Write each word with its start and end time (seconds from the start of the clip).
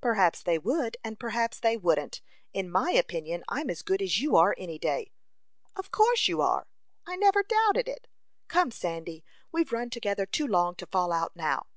"Perhaps 0.00 0.42
they 0.42 0.58
would, 0.58 0.96
and 1.04 1.20
perhaps 1.20 1.60
they 1.60 1.76
wouldn't. 1.76 2.20
In 2.52 2.68
my 2.72 2.90
opinion, 2.90 3.44
I'm 3.48 3.70
as 3.70 3.82
good 3.82 4.02
as 4.02 4.20
you 4.20 4.34
are, 4.34 4.52
any 4.58 4.80
day." 4.80 5.12
"Of 5.76 5.92
course 5.92 6.26
you 6.26 6.40
are; 6.42 6.66
I 7.06 7.14
never 7.14 7.44
doubted 7.44 7.86
it. 7.86 8.08
Come, 8.48 8.72
Sandy, 8.72 9.22
we've 9.52 9.70
run 9.70 9.88
together 9.88 10.26
too 10.26 10.48
long 10.48 10.74
to 10.74 10.86
fall 10.86 11.12
out 11.12 11.36
now." 11.36 11.68